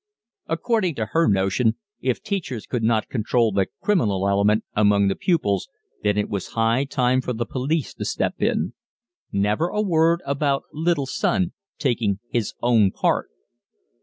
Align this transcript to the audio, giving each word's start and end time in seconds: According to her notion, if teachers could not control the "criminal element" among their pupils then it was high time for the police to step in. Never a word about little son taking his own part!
According 0.47 0.95
to 0.95 1.05
her 1.11 1.27
notion, 1.27 1.75
if 1.99 2.23
teachers 2.23 2.65
could 2.65 2.81
not 2.81 3.07
control 3.07 3.51
the 3.51 3.67
"criminal 3.83 4.27
element" 4.27 4.63
among 4.73 5.05
their 5.09 5.15
pupils 5.15 5.69
then 6.01 6.17
it 6.17 6.27
was 6.27 6.47
high 6.53 6.85
time 6.85 7.21
for 7.21 7.33
the 7.33 7.45
police 7.45 7.93
to 7.93 8.03
step 8.05 8.41
in. 8.41 8.73
Never 9.31 9.67
a 9.67 9.79
word 9.83 10.23
about 10.25 10.63
little 10.73 11.05
son 11.05 11.53
taking 11.77 12.17
his 12.29 12.55
own 12.63 12.89
part! 12.89 13.29